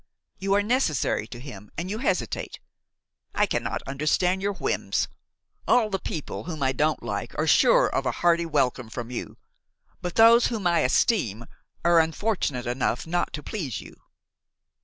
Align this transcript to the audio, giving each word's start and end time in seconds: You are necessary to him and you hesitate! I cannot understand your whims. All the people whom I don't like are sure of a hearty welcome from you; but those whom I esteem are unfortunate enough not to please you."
You 0.39 0.55
are 0.55 0.63
necessary 0.63 1.27
to 1.27 1.39
him 1.39 1.69
and 1.77 1.91
you 1.91 1.99
hesitate! 1.99 2.59
I 3.35 3.45
cannot 3.45 3.83
understand 3.85 4.41
your 4.41 4.53
whims. 4.55 5.07
All 5.67 5.91
the 5.91 5.99
people 5.99 6.45
whom 6.45 6.63
I 6.63 6.71
don't 6.71 7.03
like 7.03 7.37
are 7.37 7.45
sure 7.45 7.87
of 7.87 8.07
a 8.07 8.11
hearty 8.25 8.47
welcome 8.47 8.89
from 8.89 9.11
you; 9.11 9.37
but 10.01 10.15
those 10.15 10.47
whom 10.47 10.65
I 10.65 10.79
esteem 10.79 11.45
are 11.85 11.99
unfortunate 11.99 12.65
enough 12.65 13.05
not 13.05 13.31
to 13.33 13.43
please 13.43 13.79
you." 13.79 13.95